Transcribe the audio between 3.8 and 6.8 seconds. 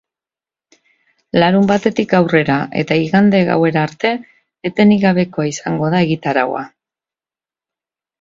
arte, etenik gabekoa izango da egitaraua.